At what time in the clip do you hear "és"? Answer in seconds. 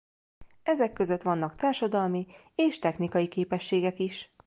2.55-2.79